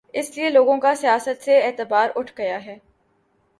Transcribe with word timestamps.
اس 0.13 0.37
لیے 0.37 0.49
لوگوں 0.49 0.77
کا 0.79 0.95
سیاست 0.95 1.43
سے 1.43 1.61
اعتبار 1.61 2.09
اٹھ 2.15 2.31
گیا۔ 2.37 2.59